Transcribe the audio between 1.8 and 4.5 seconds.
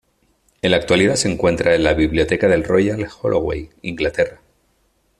la biblioteca del Royal Holloway, Inglaterra.